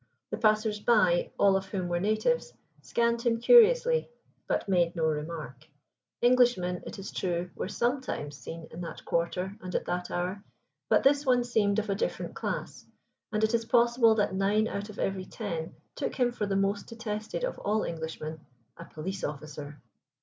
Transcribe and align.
The 0.31 0.37
passers 0.39 0.79
by, 0.79 1.29
all 1.37 1.55
of 1.55 1.67
whom 1.67 1.87
were 1.87 1.99
natives, 1.99 2.51
scanned 2.81 3.21
him 3.21 3.39
curiously, 3.39 4.09
but 4.47 4.67
made 4.67 4.95
no 4.95 5.05
remark. 5.05 5.67
Englishmen, 6.23 6.81
it 6.87 6.97
is 6.97 7.11
true, 7.11 7.51
were 7.53 7.67
sometimes 7.69 8.35
seen 8.35 8.67
in 8.71 8.81
that 8.81 9.05
quarter 9.05 9.55
and 9.61 9.75
at 9.75 9.85
that 9.85 10.09
hour, 10.09 10.43
but 10.89 11.03
this 11.03 11.23
one 11.23 11.43
seemed 11.43 11.77
of 11.77 11.87
a 11.91 11.93
different 11.93 12.33
class, 12.33 12.83
and 13.31 13.43
it 13.43 13.53
is 13.53 13.63
possible 13.65 14.15
that 14.15 14.33
nine 14.33 14.67
out 14.67 14.89
of 14.89 14.97
every 14.97 15.25
ten 15.25 15.75
took 15.93 16.15
him 16.15 16.31
for 16.31 16.47
the 16.47 16.55
most 16.55 16.87
detested 16.87 17.43
of 17.43 17.59
all 17.59 17.83
Englishmen, 17.83 18.39
a 18.77 18.85
police 18.85 19.23
officer. 19.23 19.83